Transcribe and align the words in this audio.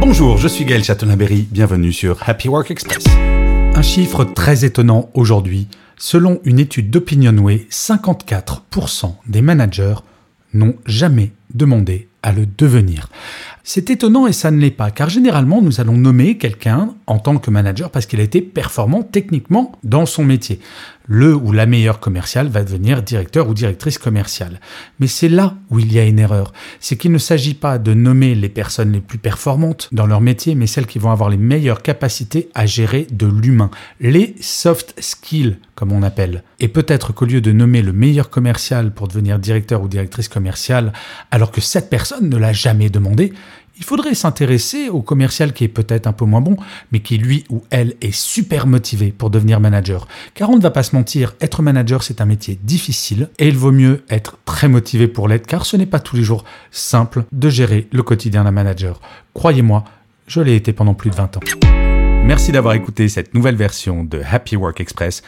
Bonjour, 0.00 0.38
je 0.38 0.48
suis 0.48 0.64
Gaël 0.64 0.82
Châtelain-Berry, 0.82 1.46
bienvenue 1.50 1.92
sur 1.92 2.26
Happy 2.26 2.48
Work 2.48 2.70
Express. 2.70 3.04
Un 3.74 3.82
chiffre 3.82 4.24
très 4.24 4.64
étonnant 4.64 5.10
aujourd'hui. 5.12 5.68
Selon 5.98 6.40
une 6.44 6.58
étude 6.58 6.88
d'Opinionway, 6.88 7.66
54% 7.70 9.12
des 9.26 9.42
managers 9.42 9.96
n'ont 10.54 10.74
jamais 10.86 11.32
demandé 11.52 12.08
à 12.22 12.32
le 12.32 12.46
devenir. 12.46 13.10
C'est 13.62 13.90
étonnant 13.90 14.26
et 14.26 14.32
ça 14.32 14.50
ne 14.50 14.58
l'est 14.58 14.70
pas, 14.70 14.90
car 14.90 15.10
généralement 15.10 15.60
nous 15.60 15.82
allons 15.82 15.98
nommer 15.98 16.38
quelqu'un 16.38 16.94
en 17.06 17.18
tant 17.18 17.36
que 17.36 17.50
manager 17.50 17.90
parce 17.90 18.06
qu'il 18.06 18.20
a 18.20 18.24
été 18.24 18.40
performant 18.40 19.02
techniquement 19.02 19.72
dans 19.84 20.06
son 20.06 20.24
métier. 20.24 20.60
Le 21.12 21.34
ou 21.34 21.50
la 21.50 21.66
meilleure 21.66 21.98
commerciale 21.98 22.46
va 22.46 22.62
devenir 22.62 23.02
directeur 23.02 23.48
ou 23.48 23.54
directrice 23.54 23.98
commerciale. 23.98 24.60
Mais 25.00 25.08
c'est 25.08 25.28
là 25.28 25.56
où 25.68 25.80
il 25.80 25.92
y 25.92 25.98
a 25.98 26.04
une 26.04 26.20
erreur. 26.20 26.52
C'est 26.78 26.96
qu'il 26.96 27.10
ne 27.10 27.18
s'agit 27.18 27.54
pas 27.54 27.78
de 27.78 27.94
nommer 27.94 28.36
les 28.36 28.48
personnes 28.48 28.92
les 28.92 29.00
plus 29.00 29.18
performantes 29.18 29.88
dans 29.90 30.06
leur 30.06 30.20
métier, 30.20 30.54
mais 30.54 30.68
celles 30.68 30.86
qui 30.86 31.00
vont 31.00 31.10
avoir 31.10 31.28
les 31.28 31.36
meilleures 31.36 31.82
capacités 31.82 32.48
à 32.54 32.64
gérer 32.64 33.08
de 33.10 33.26
l'humain. 33.26 33.72
Les 33.98 34.36
soft 34.40 34.94
skills, 35.00 35.56
comme 35.74 35.90
on 35.90 36.04
appelle. 36.04 36.44
Et 36.60 36.68
peut-être 36.68 37.12
qu'au 37.12 37.24
lieu 37.24 37.40
de 37.40 37.50
nommer 37.50 37.82
le 37.82 37.92
meilleur 37.92 38.30
commercial 38.30 38.92
pour 38.92 39.08
devenir 39.08 39.40
directeur 39.40 39.82
ou 39.82 39.88
directrice 39.88 40.28
commerciale, 40.28 40.92
alors 41.32 41.50
que 41.50 41.60
cette 41.60 41.90
personne 41.90 42.28
ne 42.28 42.36
l'a 42.36 42.52
jamais 42.52 42.88
demandé, 42.88 43.32
il 43.76 43.84
faudrait 43.84 44.14
s'intéresser 44.14 44.88
au 44.88 45.02
commercial 45.02 45.52
qui 45.52 45.64
est 45.64 45.68
peut-être 45.68 46.06
un 46.06 46.12
peu 46.12 46.24
moins 46.24 46.40
bon, 46.40 46.56
mais 46.92 47.00
qui 47.00 47.18
lui 47.18 47.44
ou 47.48 47.62
elle 47.70 47.94
est 48.00 48.14
super 48.14 48.66
motivé 48.66 49.12
pour 49.12 49.30
devenir 49.30 49.60
manager. 49.60 50.06
Car 50.34 50.50
on 50.50 50.56
ne 50.56 50.62
va 50.62 50.70
pas 50.70 50.82
se 50.82 50.94
mentir, 50.94 51.34
être 51.40 51.62
manager 51.62 52.02
c'est 52.02 52.20
un 52.20 52.26
métier 52.26 52.58
difficile 52.62 53.28
et 53.38 53.48
il 53.48 53.56
vaut 53.56 53.72
mieux 53.72 54.04
être 54.10 54.38
très 54.44 54.68
motivé 54.68 55.08
pour 55.08 55.28
l'être 55.28 55.46
car 55.46 55.66
ce 55.66 55.76
n'est 55.76 55.86
pas 55.86 56.00
tous 56.00 56.16
les 56.16 56.22
jours 56.22 56.44
simple 56.70 57.24
de 57.32 57.48
gérer 57.48 57.88
le 57.92 58.02
quotidien 58.02 58.44
d'un 58.44 58.50
manager. 58.50 59.00
Croyez-moi, 59.34 59.84
je 60.26 60.40
l'ai 60.40 60.54
été 60.54 60.72
pendant 60.72 60.94
plus 60.94 61.10
de 61.10 61.16
20 61.16 61.38
ans. 61.38 61.40
Merci 62.24 62.52
d'avoir 62.52 62.74
écouté 62.74 63.08
cette 63.08 63.34
nouvelle 63.34 63.56
version 63.56 64.04
de 64.04 64.22
Happy 64.22 64.54
Work 64.54 64.80
Express 64.80 65.22